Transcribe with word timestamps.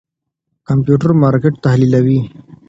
کمپيوټر 0.67 1.09
مارکېټ 1.21 1.53
تحليلوي. 1.63 2.19